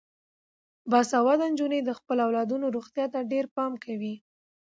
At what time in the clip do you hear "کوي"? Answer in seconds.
3.83-4.15